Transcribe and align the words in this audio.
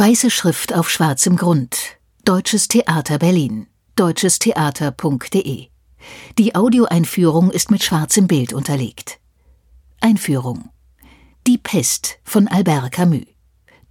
Weiße 0.00 0.30
Schrift 0.30 0.72
auf 0.72 0.88
schwarzem 0.88 1.36
Grund. 1.36 1.76
Deutsches 2.24 2.68
Theater 2.68 3.18
Berlin. 3.18 3.66
deutschestheater.de. 3.96 5.66
Die 6.38 6.54
Audioeinführung 6.54 7.50
ist 7.50 7.70
mit 7.70 7.82
schwarzem 7.82 8.26
Bild 8.26 8.54
unterlegt. 8.54 9.20
Einführung. 10.00 10.70
Die 11.46 11.58
Pest 11.58 12.18
von 12.24 12.48
Albert 12.48 12.92
Camus. 12.92 13.26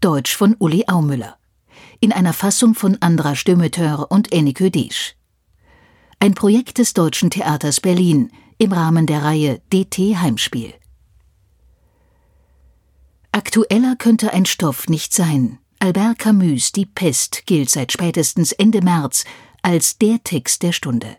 Deutsch 0.01 0.35
von 0.35 0.55
Uli 0.57 0.85
Aumüller. 0.87 1.37
In 1.99 2.11
einer 2.11 2.33
Fassung 2.33 2.73
von 2.73 2.97
Andra 3.01 3.35
Stömeteur 3.35 4.09
und 4.09 4.33
Ennike 4.33 4.71
Desch. 4.71 5.15
Ein 6.19 6.33
Projekt 6.33 6.79
des 6.79 6.95
Deutschen 6.95 7.29
Theaters 7.29 7.81
Berlin 7.81 8.31
im 8.57 8.73
Rahmen 8.73 9.05
der 9.05 9.23
Reihe 9.23 9.61
DT 9.71 10.17
Heimspiel. 10.17 10.73
Aktueller 13.31 13.95
könnte 13.95 14.33
ein 14.33 14.47
Stoff 14.47 14.89
nicht 14.89 15.13
sein. 15.13 15.59
Albert 15.81 16.19
Camus 16.19 16.73
Die 16.73 16.85
Pest 16.85 17.43
gilt 17.45 17.69
seit 17.69 17.93
spätestens 17.93 18.51
Ende 18.51 18.81
März 18.81 19.23
als 19.61 19.97
der 19.97 20.21
Text 20.25 20.61
der 20.61 20.73
Stunde. 20.73 21.15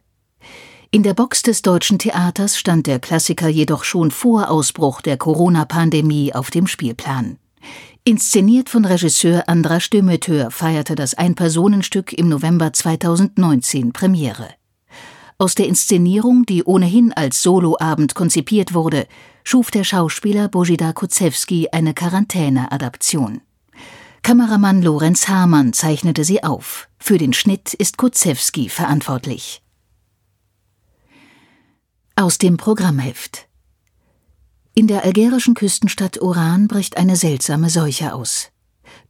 In 0.90 1.02
der 1.02 1.14
Box 1.14 1.40
des 1.40 1.62
Deutschen 1.62 1.98
Theaters 1.98 2.58
stand 2.58 2.86
der 2.86 2.98
Klassiker 2.98 3.48
jedoch 3.48 3.84
schon 3.84 4.10
vor 4.10 4.50
Ausbruch 4.50 5.00
der 5.00 5.16
Corona-Pandemie 5.16 6.34
auf 6.34 6.50
dem 6.50 6.66
Spielplan. 6.66 7.38
Inszeniert 8.04 8.68
von 8.68 8.84
Regisseur 8.84 9.48
Andra 9.48 9.80
Stömeteur 9.80 10.50
feierte 10.50 10.94
das 10.94 11.14
Ein-Personenstück 11.14 12.12
im 12.12 12.28
November 12.28 12.70
2019 12.70 13.94
Premiere. 13.94 14.50
Aus 15.38 15.54
der 15.54 15.68
Inszenierung, 15.68 16.44
die 16.44 16.64
ohnehin 16.64 17.14
als 17.14 17.40
Soloabend 17.40 18.14
konzipiert 18.14 18.74
wurde, 18.74 19.06
schuf 19.42 19.70
der 19.70 19.84
Schauspieler 19.84 20.48
Bojida 20.48 20.92
Kuczewski 20.92 21.68
eine 21.72 21.94
Quarantäne-Adaption. 21.94 23.40
Kameramann 24.22 24.82
Lorenz 24.82 25.28
Hamann 25.28 25.72
zeichnete 25.72 26.24
sie 26.24 26.44
auf. 26.44 26.88
Für 26.98 27.18
den 27.18 27.32
Schnitt 27.32 27.74
ist 27.74 27.96
Kutzewski 27.96 28.68
verantwortlich. 28.68 29.62
Aus 32.16 32.38
dem 32.38 32.56
Programmheft. 32.56 33.48
In 34.74 34.86
der 34.86 35.04
algerischen 35.04 35.54
Küstenstadt 35.54 36.20
Oran 36.20 36.68
bricht 36.68 36.96
eine 36.96 37.16
seltsame 37.16 37.70
Seuche 37.70 38.14
aus. 38.14 38.50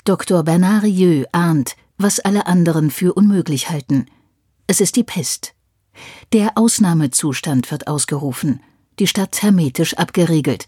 Dr. 0.04 0.42
Bernard 0.42 0.84
Rieu 0.84 1.24
ahnt, 1.32 1.76
was 1.98 2.20
alle 2.20 2.46
anderen 2.46 2.90
für 2.90 3.12
unmöglich 3.12 3.68
halten. 3.68 4.06
Es 4.66 4.80
ist 4.80 4.96
die 4.96 5.04
Pest. 5.04 5.54
Der 6.32 6.56
Ausnahmezustand 6.56 7.70
wird 7.70 7.88
ausgerufen, 7.88 8.60
die 8.98 9.06
Stadt 9.06 9.42
hermetisch 9.42 9.94
abgeriegelt, 9.94 10.66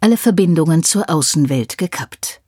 alle 0.00 0.16
Verbindungen 0.16 0.82
zur 0.82 1.10
Außenwelt 1.10 1.76
gekappt. 1.76 2.39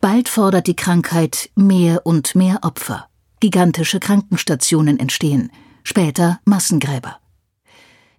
Bald 0.00 0.28
fordert 0.28 0.66
die 0.66 0.76
Krankheit 0.76 1.50
mehr 1.54 2.04
und 2.04 2.34
mehr 2.34 2.60
Opfer. 2.62 3.08
Gigantische 3.40 4.00
Krankenstationen 4.00 4.98
entstehen, 4.98 5.50
später 5.82 6.40
Massengräber. 6.44 7.18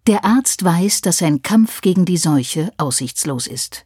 Der 0.07 0.23
Arzt 0.23 0.63
weiß, 0.63 1.01
dass 1.01 1.17
sein 1.17 1.41
Kampf 1.41 1.81
gegen 1.81 2.05
die 2.05 2.17
Seuche 2.17 2.71
aussichtslos 2.77 3.47
ist. 3.47 3.85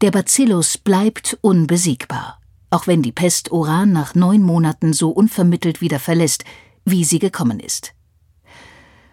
Der 0.00 0.10
Bacillus 0.10 0.78
bleibt 0.78 1.38
unbesiegbar, 1.40 2.40
auch 2.70 2.86
wenn 2.86 3.02
die 3.02 3.12
Pest 3.12 3.52
Oran 3.52 3.92
nach 3.92 4.14
neun 4.14 4.42
Monaten 4.42 4.92
so 4.92 5.10
unvermittelt 5.10 5.80
wieder 5.80 6.00
verlässt, 6.00 6.44
wie 6.84 7.04
sie 7.04 7.18
gekommen 7.18 7.60
ist. 7.60 7.94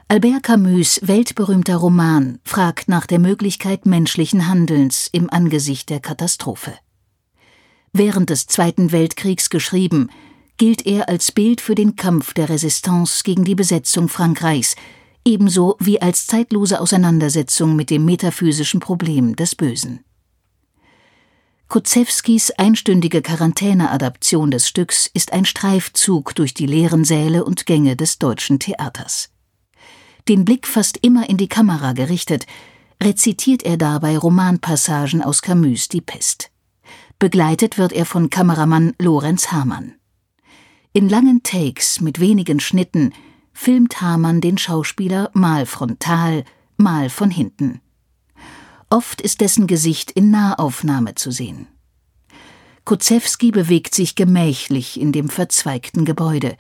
Albert 0.07 0.43
Camus' 0.43 0.99
weltberühmter 1.01 1.77
Roman 1.77 2.39
fragt 2.43 2.87
nach 2.87 3.07
der 3.07 3.19
Möglichkeit 3.19 3.85
menschlichen 3.85 4.47
Handelns 4.47 5.09
im 5.11 5.29
Angesicht 5.31 5.89
der 5.89 5.99
Katastrophe 5.99 6.73
während 7.97 8.29
des 8.29 8.47
Zweiten 8.47 8.91
Weltkriegs 8.91 9.49
geschrieben, 9.49 10.09
gilt 10.57 10.85
er 10.85 11.09
als 11.09 11.31
Bild 11.31 11.61
für 11.61 11.75
den 11.75 11.95
Kampf 11.95 12.33
der 12.33 12.49
Resistance 12.49 13.23
gegen 13.23 13.43
die 13.43 13.55
Besetzung 13.55 14.09
Frankreichs, 14.09 14.75
ebenso 15.25 15.75
wie 15.79 16.01
als 16.01 16.27
zeitlose 16.27 16.79
Auseinandersetzung 16.79 17.75
mit 17.75 17.89
dem 17.89 18.05
metaphysischen 18.05 18.79
Problem 18.79 19.35
des 19.35 19.55
Bösen. 19.55 20.01
Kutzewskis 21.67 22.51
einstündige 22.51 23.21
Quarantäneadaption 23.21 24.51
des 24.51 24.67
Stücks 24.67 25.09
ist 25.13 25.33
ein 25.33 25.45
Streifzug 25.45 26.35
durch 26.35 26.53
die 26.53 26.67
leeren 26.67 27.03
Säle 27.03 27.43
und 27.43 27.65
Gänge 27.65 27.95
des 27.95 28.19
deutschen 28.19 28.59
Theaters. 28.59 29.29
Den 30.29 30.45
Blick 30.45 30.67
fast 30.67 30.97
immer 31.01 31.27
in 31.29 31.37
die 31.37 31.47
Kamera 31.47 31.93
gerichtet, 31.93 32.45
rezitiert 33.01 33.63
er 33.63 33.77
dabei 33.77 34.17
Romanpassagen 34.17 35.21
aus 35.21 35.41
Camus' 35.41 35.89
Die 35.89 36.01
Pest. 36.01 36.51
Begleitet 37.17 37.77
wird 37.77 37.93
er 37.93 38.05
von 38.05 38.29
Kameramann 38.29 38.93
Lorenz 38.99 39.51
Hamann. 39.53 39.95
In 40.91 41.07
langen 41.07 41.43
Takes 41.43 42.01
mit 42.01 42.19
wenigen 42.19 42.59
Schnitten 42.59 43.13
filmt 43.53 44.01
Hamann 44.01 44.41
den 44.41 44.57
Schauspieler 44.57 45.29
mal 45.33 45.65
frontal, 45.65 46.43
mal 46.75 47.09
von 47.09 47.31
hinten. 47.31 47.79
Oft 48.89 49.21
ist 49.21 49.39
dessen 49.39 49.65
Gesicht 49.65 50.11
in 50.11 50.29
Nahaufnahme 50.29 51.15
zu 51.15 51.31
sehen. 51.31 51.67
Kutzewski 52.83 53.51
bewegt 53.51 53.95
sich 53.95 54.15
gemächlich 54.15 54.99
in 54.99 55.13
dem 55.13 55.29
verzweigten 55.29 56.03
Gebäude, 56.03 56.57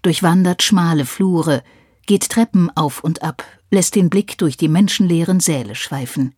durchwandert 0.00 0.62
schmale 0.62 1.04
Flure, 1.04 1.62
geht 2.06 2.30
Treppen 2.30 2.74
auf 2.74 3.04
und 3.04 3.22
ab, 3.22 3.44
lässt 3.70 3.94
den 3.94 4.08
Blick 4.08 4.38
durch 4.38 4.56
die 4.56 4.68
menschenleeren 4.68 5.40
Säle 5.40 5.74
schweifen. 5.74 6.34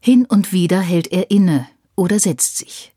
Hin 0.00 0.26
und 0.26 0.52
wieder 0.52 0.80
hält 0.80 1.10
er 1.10 1.30
inne 1.30 1.66
oder 1.98 2.18
setzt 2.18 2.58
sich. 2.58 2.94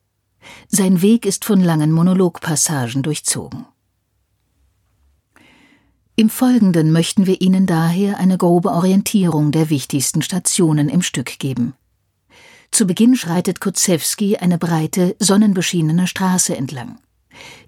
Sein 0.67 1.01
Weg 1.01 1.25
ist 1.25 1.43
von 1.43 1.59
langen 1.59 1.91
Monologpassagen 1.91 3.03
durchzogen. 3.03 3.65
Im 6.15 6.29
Folgenden 6.29 6.91
möchten 6.91 7.25
wir 7.25 7.41
Ihnen 7.41 7.65
daher 7.65 8.19
eine 8.19 8.37
grobe 8.37 8.71
Orientierung 8.71 9.51
der 9.51 9.69
wichtigsten 9.69 10.21
Stationen 10.21 10.87
im 10.87 11.01
Stück 11.01 11.39
geben. 11.39 11.73
Zu 12.69 12.85
Beginn 12.85 13.15
schreitet 13.15 13.59
Kutzewski 13.59 14.37
eine 14.37 14.57
breite, 14.57 15.15
sonnenbeschienene 15.19 16.07
Straße 16.07 16.55
entlang. 16.55 16.99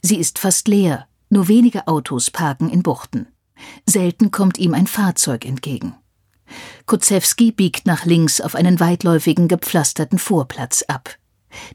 Sie 0.01 0.17
ist 0.17 0.39
fast 0.39 0.67
leer, 0.67 1.07
nur 1.29 1.47
wenige 1.47 1.87
Autos 1.87 2.29
parken 2.29 2.69
in 2.69 2.83
Buchten. 2.83 3.27
Selten 3.87 4.29
kommt 4.29 4.57
ihm 4.59 4.73
ein 4.73 4.87
Fahrzeug 4.87 5.45
entgegen. 5.45 5.95
Kutzewski 6.85 7.51
biegt 7.51 7.85
nach 7.85 8.05
links 8.05 8.39
auf 8.39 8.55
einen 8.55 8.79
weitläufigen 8.79 9.47
gepflasterten 9.47 10.19
Vorplatz 10.19 10.83
ab. 10.83 11.17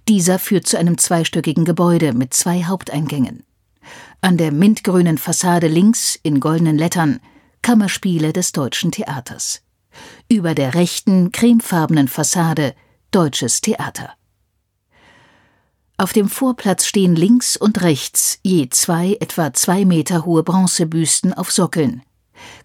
Dieser 0.08 0.38
führt 0.38 0.66
zu 0.66 0.78
einem 0.78 0.98
zweistöckigen 0.98 1.64
Gebäude 1.64 2.12
mit 2.12 2.34
zwei 2.34 2.64
Haupteingängen. 2.64 3.44
An 4.20 4.36
der 4.36 4.52
mintgrünen 4.52 5.18
Fassade 5.18 5.68
links 5.68 6.18
in 6.22 6.40
goldenen 6.40 6.76
Lettern 6.76 7.20
Kammerspiele 7.62 8.32
des 8.32 8.52
Deutschen 8.52 8.92
Theaters. 8.92 9.62
Über 10.28 10.54
der 10.54 10.74
rechten 10.74 11.32
cremefarbenen 11.32 12.08
Fassade 12.08 12.74
Deutsches 13.10 13.60
Theater. 13.60 14.10
Auf 15.96 16.12
dem 16.12 16.28
Vorplatz 16.28 16.86
stehen 16.86 17.16
links 17.16 17.56
und 17.56 17.82
rechts 17.82 18.38
je 18.42 18.68
zwei 18.70 19.16
etwa 19.20 19.52
zwei 19.52 19.84
Meter 19.84 20.24
hohe 20.24 20.44
Bronzebüsten 20.44 21.34
auf 21.34 21.50
Sockeln. 21.50 22.02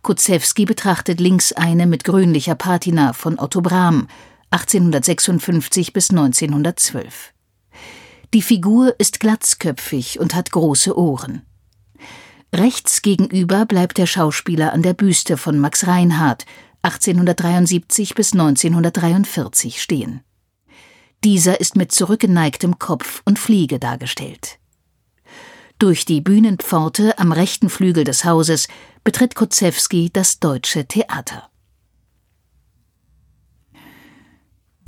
Kutzewski 0.04 0.66
betrachtet 0.66 1.20
links 1.20 1.52
eine 1.52 1.88
mit 1.88 2.04
grünlicher 2.04 2.54
Patina 2.56 3.14
von 3.14 3.40
Otto 3.40 3.62
Brahm 3.62 4.08
1856 4.54 5.94
bis 5.94 6.12
1912. 6.12 7.34
Die 8.36 8.44
Figur 8.44 8.94
ist 9.00 9.20
glatzköpfig 9.20 10.20
und 10.20 10.36
hat 10.36 10.52
große 10.52 10.96
Ohren. 10.96 11.42
Rechts 12.54 13.02
gegenüber 13.02 13.66
bleibt 13.66 13.98
der 13.98 14.06
Schauspieler 14.06 14.72
an 14.72 14.84
der 14.84 14.94
Büste 14.94 15.38
von 15.38 15.58
Max 15.58 15.88
Reinhardt 15.88 16.46
1873 16.84 18.14
bis 18.14 18.34
1943 18.34 19.82
stehen. 19.82 20.22
Dieser 21.24 21.60
ist 21.60 21.76
mit 21.76 21.92
zurückgeneigtem 21.92 22.78
Kopf 22.78 23.24
und 23.26 23.40
Fliege 23.40 23.80
dargestellt. 23.80 24.60
Durch 25.80 26.06
die 26.06 26.22
Bühnenpforte 26.22 27.18
am 27.18 27.32
rechten 27.32 27.70
Flügel 27.70 28.04
des 28.04 28.24
Hauses 28.24 28.68
betritt 29.04 29.34
Kutzewski 29.34 30.12
das 30.14 30.40
Deutsche 30.40 30.86
Theater. 30.86 31.50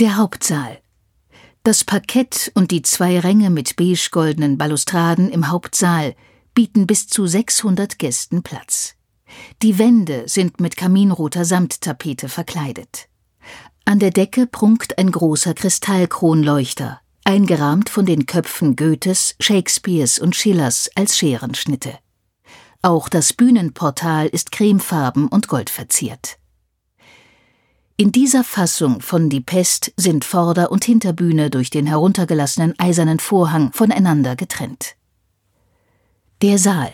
Der 0.02 0.18
Hauptsaal. 0.18 0.80
Das 1.64 1.86
Parkett 1.86 2.52
und 2.54 2.72
die 2.72 2.82
zwei 2.82 3.18
Ränge 3.18 3.50
mit 3.50 3.78
beige-goldenen 3.78 4.58
Balustraden 4.58 5.30
im 5.30 5.48
Hauptsaal 5.48 6.16
bieten 6.54 6.86
bis 6.86 7.08
zu 7.08 7.26
600 7.28 7.98
Gästen 7.98 8.44
Platz. 8.44 8.96
Die 9.62 9.80
Wände 9.80 10.24
sind 10.28 10.60
mit 10.60 10.76
kaminroter 10.76 11.46
Samttapete 11.46 12.28
verkleidet. 12.28 13.08
An 13.86 14.00
der 14.00 14.12
Decke 14.12 14.48
prunkt 14.48 14.98
ein 14.98 15.12
großer 15.12 15.54
Kristallkronleuchter, 15.54 17.00
eingerahmt 17.24 17.88
von 17.90 18.06
den 18.06 18.26
Köpfen 18.26 18.76
Goethes, 18.76 19.38
Shakespeares 19.40 20.20
und 20.20 20.36
Schillers 20.36 20.90
als 20.96 21.18
Scherenschnitte. 21.18 21.98
Auch 22.82 23.08
das 23.08 23.32
Bühnenportal 23.32 24.28
ist 24.28 24.52
cremefarben 24.52 25.30
und 25.30 25.48
goldverziert. 25.48 26.38
In 27.98 28.12
dieser 28.12 28.44
Fassung 28.44 29.00
von 29.00 29.30
Die 29.30 29.40
Pest 29.40 29.94
sind 29.96 30.26
Vorder- 30.26 30.70
und 30.70 30.84
Hinterbühne 30.84 31.50
durch 31.50 31.70
den 31.70 31.88
heruntergelassenen 31.88 32.78
eisernen 32.78 33.20
Vorhang 33.20 33.72
voneinander 33.72 34.36
getrennt. 34.36 34.98
Der 36.42 36.58
Saal. 36.58 36.92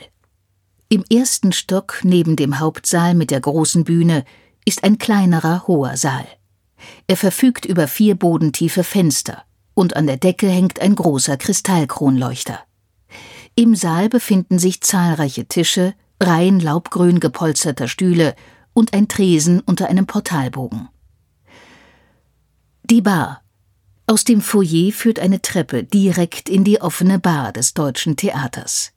Im 0.90 1.04
ersten 1.12 1.54
Stock 1.54 2.02
neben 2.04 2.36
dem 2.36 2.60
Hauptsaal 2.60 3.16
mit 3.16 3.32
der 3.32 3.42
großen 3.42 3.84
Bühne 3.84 4.26
ist 4.64 4.84
ein 4.84 5.00
kleinerer 5.00 5.66
hoher 5.66 5.98
Saal. 5.98 6.28
Er 7.08 7.18
verfügt 7.18 7.66
über 7.66 7.88
vier 7.88 8.14
bodentiefe 8.14 8.84
Fenster 8.84 9.44
und 9.74 9.96
an 9.96 10.06
der 10.06 10.18
Decke 10.18 10.50
hängt 10.50 10.80
ein 10.82 10.94
großer 10.94 11.38
Kristallkronleuchter. 11.38 12.60
Im 13.56 13.74
Saal 13.74 14.08
befinden 14.08 14.60
sich 14.60 14.82
zahlreiche 14.82 15.48
Tische, 15.48 15.96
Reihen 16.20 16.60
laubgrün 16.60 17.20
gepolsterter 17.20 17.88
Stühle 17.88 18.36
und 18.74 18.94
ein 18.94 19.08
Tresen 19.08 19.60
unter 19.60 19.88
einem 19.88 20.06
Portalbogen. 20.06 20.90
Die 22.84 23.02
Bar. 23.02 23.42
Aus 24.08 24.24
dem 24.24 24.42
Foyer 24.42 24.92
führt 24.92 25.20
eine 25.20 25.42
Treppe 25.42 25.84
direkt 25.84 26.50
in 26.50 26.64
die 26.64 26.82
offene 26.82 27.20
Bar 27.20 27.54
des 27.54 27.74
Deutschen 27.74 28.18
Theaters. 28.18 28.92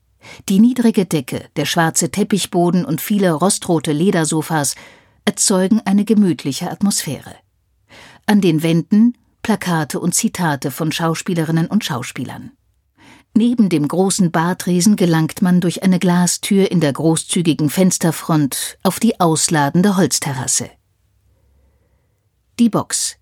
Die 0.49 0.59
niedrige 0.59 1.07
Decke, 1.07 1.49
der 1.57 1.67
schwarze 1.67 2.11
Teppichboden 2.11 2.85
und 2.85 3.01
viele 3.01 3.33
rostrote 3.33 3.93
Ledersofas 3.93 4.75
erzeugen 5.25 5.81
eine 5.85 6.05
gemütliche 6.05 6.71
Atmosphäre. 6.71 7.35
An 8.27 8.41
den 8.41 8.63
Wänden 8.63 9.17
Plakate 9.45 10.01
und 10.01 10.15
Zitate 10.15 10.71
von 10.71 10.91
Schauspielerinnen 10.91 11.67
und 11.67 11.85
Schauspielern. 11.85 12.53
Neben 13.37 13.69
dem 13.69 13.89
großen 13.89 14.31
Bartresen 14.31 14.95
gelangt 14.95 15.43
man 15.43 15.61
durch 15.61 15.83
eine 15.83 15.99
Glastür 15.99 16.71
in 16.71 16.79
der 16.79 16.93
großzügigen 16.93 17.69
Fensterfront 17.69 18.79
auf 18.85 19.01
die 19.01 19.19
ausladende 19.19 19.97
Holzterrasse. 19.97 20.71
Die 22.61 22.69
Box. 22.69 23.17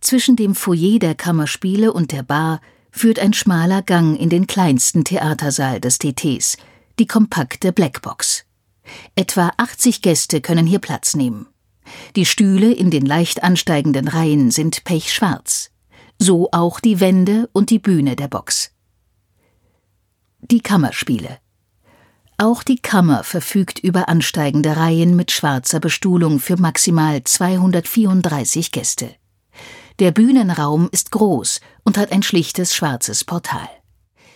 Zwischen 0.00 0.36
dem 0.36 0.54
Foyer 0.54 1.00
der 1.00 1.16
Kammerspiele 1.16 1.92
und 1.92 2.12
der 2.12 2.22
Bar 2.22 2.60
führt 2.92 3.18
ein 3.18 3.32
schmaler 3.32 3.82
Gang 3.82 4.16
in 4.16 4.28
den 4.28 4.46
kleinsten 4.46 5.02
Theatersaal 5.02 5.80
des 5.80 5.98
TTs, 5.98 6.56
die 7.00 7.08
kompakte 7.08 7.72
Blackbox. 7.72 8.44
Etwa 9.16 9.50
80 9.56 10.02
Gäste 10.02 10.40
können 10.40 10.68
hier 10.68 10.78
Platz 10.78 11.16
nehmen. 11.16 11.48
Die 12.14 12.26
Stühle 12.26 12.72
in 12.72 12.92
den 12.92 13.04
leicht 13.04 13.42
ansteigenden 13.42 14.06
Reihen 14.06 14.52
sind 14.52 14.84
pechschwarz. 14.84 15.72
So 16.16 16.48
auch 16.52 16.78
die 16.78 17.00
Wände 17.00 17.50
und 17.52 17.70
die 17.70 17.80
Bühne 17.80 18.14
der 18.14 18.28
Box 18.28 18.70
die 20.50 20.60
Kammerspiele. 20.60 21.38
Auch 22.38 22.62
die 22.62 22.78
Kammer 22.78 23.24
verfügt 23.24 23.78
über 23.78 24.08
ansteigende 24.08 24.76
Reihen 24.76 25.16
mit 25.16 25.30
schwarzer 25.30 25.80
Bestuhlung 25.80 26.38
für 26.38 26.56
maximal 26.56 27.24
234 27.24 28.72
Gäste. 28.72 29.14
Der 29.98 30.10
Bühnenraum 30.10 30.88
ist 30.92 31.10
groß 31.12 31.60
und 31.84 31.96
hat 31.96 32.12
ein 32.12 32.22
schlichtes 32.22 32.74
schwarzes 32.74 33.24
Portal. 33.24 33.68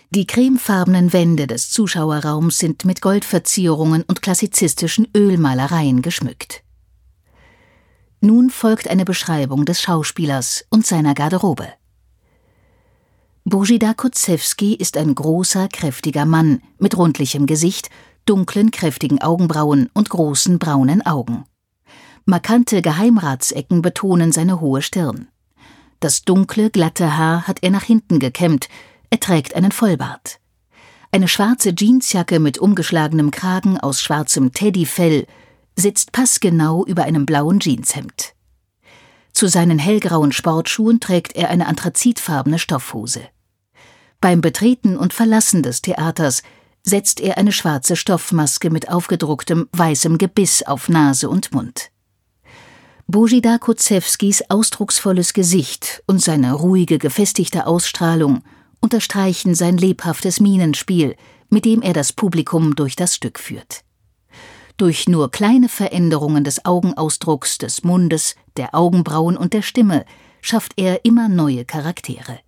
Die 0.09 0.25
cremefarbenen 0.25 1.13
Wände 1.13 1.47
des 1.47 1.69
Zuschauerraums 1.69 2.57
sind 2.57 2.83
mit 2.83 3.01
Goldverzierungen 3.01 4.01
und 4.01 4.21
klassizistischen 4.21 5.07
Ölmalereien 5.15 6.01
geschmückt. 6.01 6.63
Nun 8.19 8.49
folgt 8.49 8.87
eine 8.87 9.05
Beschreibung 9.05 9.65
des 9.65 9.81
Schauspielers 9.81 10.65
und 10.69 10.85
seiner 10.85 11.13
Garderobe. 11.13 11.67
Božidar 13.43 13.95
Kutzewski 13.95 14.75
ist 14.75 14.97
ein 14.97 15.15
großer, 15.15 15.67
kräftiger 15.67 16.25
Mann 16.25 16.61
mit 16.77 16.95
rundlichem 16.95 17.47
Gesicht, 17.47 17.89
dunklen, 18.25 18.69
kräftigen 18.69 19.19
Augenbrauen 19.19 19.89
und 19.93 20.09
großen 20.09 20.59
braunen 20.59 21.03
Augen. 21.03 21.45
Markante 22.25 22.83
Geheimratsecken 22.83 23.81
betonen 23.81 24.31
seine 24.31 24.61
hohe 24.61 24.83
Stirn. 24.83 25.27
Das 25.99 26.21
dunkle, 26.21 26.69
glatte 26.69 27.17
Haar 27.17 27.47
hat 27.47 27.59
er 27.63 27.71
nach 27.71 27.83
hinten 27.83 28.19
gekämmt, 28.19 28.69
er 29.09 29.19
trägt 29.19 29.55
einen 29.55 29.71
Vollbart. 29.71 30.39
Eine 31.11 31.27
schwarze 31.27 31.73
Jeansjacke 31.75 32.39
mit 32.39 32.59
umgeschlagenem 32.59 33.31
Kragen 33.31 33.79
aus 33.79 34.01
schwarzem 34.01 34.53
Teddyfell 34.53 35.25
sitzt 35.75 36.11
passgenau 36.11 36.85
über 36.85 37.03
einem 37.05 37.25
blauen 37.25 37.59
Jeanshemd. 37.59 38.35
Zu 39.33 39.47
seinen 39.47 39.79
hellgrauen 39.79 40.31
Sportschuhen 40.31 40.99
trägt 40.99 41.35
er 41.35 41.49
eine 41.49 41.67
anthrazitfarbene 41.67 42.59
Stoffhose. 42.59 43.21
Beim 44.19 44.41
Betreten 44.41 44.97
und 44.97 45.13
Verlassen 45.13 45.63
des 45.63 45.81
Theaters 45.81 46.43
setzt 46.83 47.19
er 47.19 47.37
eine 47.37 47.51
schwarze 47.51 47.95
Stoffmaske 47.95 48.69
mit 48.69 48.89
aufgedrucktem 48.89 49.67
weißem 49.71 50.17
Gebiss 50.17 50.63
auf 50.63 50.89
Nase 50.89 51.29
und 51.29 51.53
Mund. 51.53 51.91
Bojida 53.07 53.57
Kutzewskis 53.57 54.43
ausdrucksvolles 54.49 55.33
Gesicht 55.33 56.03
und 56.07 56.21
seine 56.21 56.53
ruhige, 56.53 56.97
gefestigte 56.97 57.67
Ausstrahlung 57.67 58.43
unterstreichen 58.79 59.53
sein 59.53 59.77
lebhaftes 59.77 60.39
Minenspiel, 60.39 61.15
mit 61.49 61.65
dem 61.65 61.81
er 61.81 61.93
das 61.93 62.13
Publikum 62.13 62.75
durch 62.75 62.95
das 62.95 63.15
Stück 63.15 63.39
führt. 63.39 63.83
Durch 64.81 65.07
nur 65.07 65.29
kleine 65.29 65.69
Veränderungen 65.69 66.43
des 66.43 66.65
Augenausdrucks, 66.65 67.59
des 67.59 67.83
Mundes, 67.83 68.33
der 68.57 68.73
Augenbrauen 68.73 69.37
und 69.37 69.53
der 69.53 69.61
Stimme 69.61 70.05
schafft 70.41 70.73
er 70.75 71.05
immer 71.05 71.29
neue 71.29 71.65
Charaktere. 71.65 72.39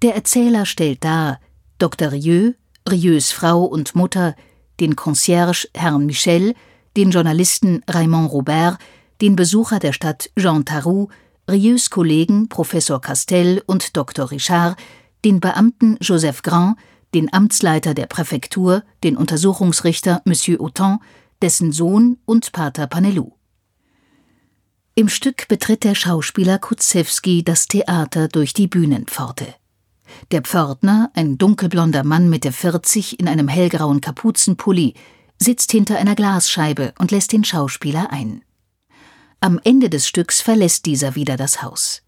Der 0.00 0.14
Erzähler 0.14 0.64
stellt 0.64 1.04
dar 1.04 1.40
Dr. 1.78 2.12
Rieu, 2.12 2.52
Rieus 2.88 3.32
Frau 3.32 3.64
und 3.64 3.96
Mutter, 3.96 4.34
den 4.80 4.96
Concierge 4.96 5.68
Herrn 5.74 6.06
Michel, 6.06 6.54
den 6.96 7.10
Journalisten 7.10 7.82
Raymond 7.86 8.32
Robert, 8.32 8.78
den 9.20 9.36
Besucher 9.36 9.80
der 9.80 9.92
Stadt 9.92 10.30
Jean 10.38 10.64
Tarou, 10.64 11.10
Rieus 11.50 11.90
Kollegen 11.90 12.48
Professor 12.48 12.98
Castel 12.98 13.62
und 13.66 13.94
Dr. 13.94 14.30
Richard, 14.30 14.78
den 15.22 15.40
Beamten 15.40 15.98
Joseph 16.00 16.40
Grand, 16.40 16.78
den 17.14 17.32
Amtsleiter 17.32 17.94
der 17.94 18.06
Präfektur, 18.06 18.82
den 19.02 19.16
Untersuchungsrichter 19.16 20.22
Monsieur 20.24 20.60
Autant, 20.60 21.00
dessen 21.42 21.72
Sohn 21.72 22.18
und 22.24 22.52
Pater 22.52 22.86
Panelou. 22.86 23.32
Im 24.94 25.08
Stück 25.08 25.46
betritt 25.48 25.84
der 25.84 25.94
Schauspieler 25.94 26.58
Kutzewski 26.58 27.44
das 27.44 27.68
Theater 27.68 28.26
durch 28.26 28.52
die 28.52 28.66
Bühnenpforte. 28.66 29.54
Der 30.32 30.42
Pförtner, 30.42 31.10
ein 31.14 31.38
dunkelblonder 31.38 32.02
Mann 32.02 32.28
Mitte 32.28 32.50
40 32.50 33.20
in 33.20 33.28
einem 33.28 33.46
hellgrauen 33.46 34.00
Kapuzenpulli, 34.00 34.94
sitzt 35.38 35.70
hinter 35.70 35.98
einer 35.98 36.16
Glasscheibe 36.16 36.94
und 36.98 37.12
lässt 37.12 37.32
den 37.32 37.44
Schauspieler 37.44 38.10
ein. 38.10 38.42
Am 39.40 39.60
Ende 39.62 39.88
des 39.88 40.08
Stücks 40.08 40.40
verlässt 40.40 40.84
dieser 40.86 41.14
wieder 41.14 41.36
das 41.36 41.62
Haus. 41.62 42.02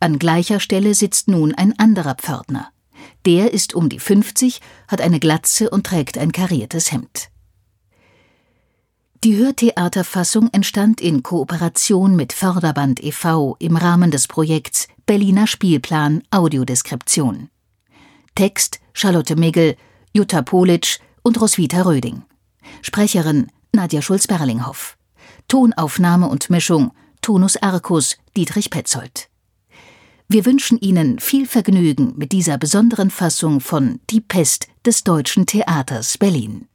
An 0.00 0.18
gleicher 0.18 0.58
Stelle 0.58 0.94
sitzt 0.94 1.28
nun 1.28 1.54
ein 1.54 1.78
anderer 1.78 2.16
Pförtner. 2.16 2.73
Der 3.26 3.52
ist 3.52 3.74
um 3.74 3.88
die 3.88 3.98
50, 3.98 4.60
hat 4.88 5.00
eine 5.00 5.18
Glatze 5.18 5.70
und 5.70 5.86
trägt 5.86 6.18
ein 6.18 6.32
kariertes 6.32 6.92
Hemd. 6.92 7.30
Die 9.24 9.38
Hörtheaterfassung 9.38 10.50
entstand 10.52 11.00
in 11.00 11.22
Kooperation 11.22 12.14
mit 12.14 12.34
Förderband 12.34 13.02
e.V. 13.02 13.56
im 13.58 13.76
Rahmen 13.76 14.10
des 14.10 14.28
Projekts 14.28 14.86
Berliner 15.06 15.46
Spielplan 15.46 16.22
Audiodeskription. 16.30 17.48
Text 18.34 18.80
Charlotte 18.92 19.36
Migel, 19.36 19.76
Jutta 20.12 20.42
Politsch 20.42 20.98
und 21.22 21.40
Roswitha 21.40 21.82
Röding. 21.82 22.24
Sprecherin 22.82 23.46
Nadja 23.72 24.02
Schulz-Berlinghoff. 24.02 24.98
Tonaufnahme 25.48 26.28
und 26.28 26.50
Mischung 26.50 26.92
Tonus 27.22 27.56
Arcus 27.56 28.18
Dietrich 28.36 28.68
Petzold. 28.68 29.30
Wir 30.28 30.46
wünschen 30.46 30.78
Ihnen 30.80 31.18
viel 31.18 31.46
Vergnügen 31.46 32.14
mit 32.16 32.32
dieser 32.32 32.56
besonderen 32.56 33.10
Fassung 33.10 33.60
von 33.60 34.00
Die 34.10 34.20
Pest 34.20 34.68
des 34.86 35.04
Deutschen 35.04 35.44
Theaters 35.46 36.16
Berlin. 36.16 36.66